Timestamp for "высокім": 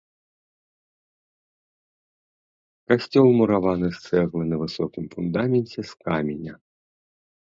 4.63-5.03